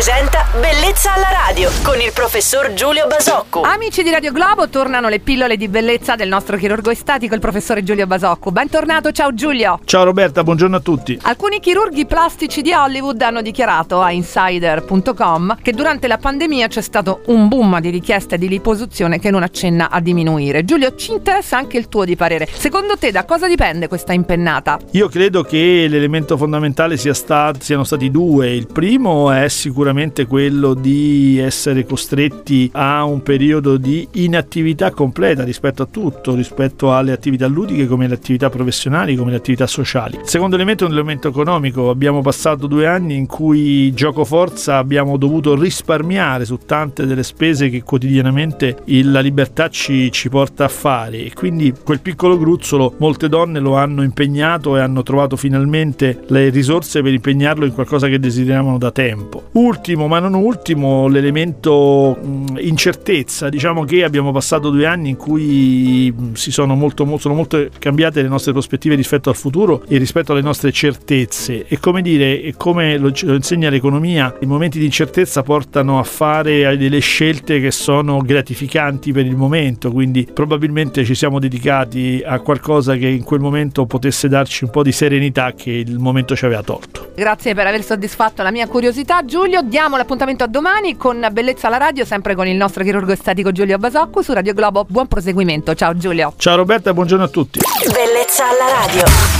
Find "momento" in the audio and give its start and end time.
79.36-79.90, 83.40-83.86, 85.98-86.36